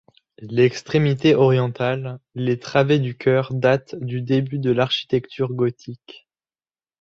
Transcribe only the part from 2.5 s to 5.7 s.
travées du chœur datent du début de l'architecture